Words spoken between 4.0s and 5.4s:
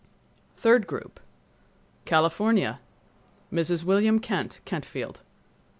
Kent, Kentfield.